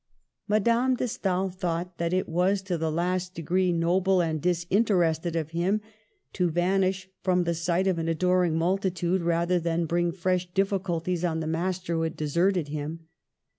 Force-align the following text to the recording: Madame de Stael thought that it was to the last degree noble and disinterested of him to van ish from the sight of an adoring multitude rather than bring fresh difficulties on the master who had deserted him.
Madame 0.47 0.95
de 0.95 1.07
Stael 1.07 1.51
thought 1.51 1.99
that 1.99 2.11
it 2.11 2.27
was 2.27 2.63
to 2.63 2.75
the 2.75 2.91
last 2.91 3.35
degree 3.35 3.71
noble 3.71 4.19
and 4.19 4.41
disinterested 4.41 5.35
of 5.35 5.51
him 5.51 5.79
to 6.33 6.49
van 6.49 6.83
ish 6.83 7.07
from 7.21 7.43
the 7.43 7.53
sight 7.53 7.85
of 7.85 7.99
an 7.99 8.09
adoring 8.09 8.57
multitude 8.57 9.21
rather 9.21 9.59
than 9.59 9.85
bring 9.85 10.11
fresh 10.11 10.51
difficulties 10.55 11.23
on 11.23 11.39
the 11.39 11.45
master 11.45 11.93
who 11.93 12.01
had 12.01 12.17
deserted 12.17 12.69
him. 12.69 13.01